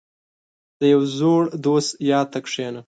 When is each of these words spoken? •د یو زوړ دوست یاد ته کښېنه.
•د 0.79 0.81
یو 0.93 1.01
زوړ 1.17 1.41
دوست 1.65 1.91
یاد 2.11 2.27
ته 2.33 2.39
کښېنه. 2.45 2.79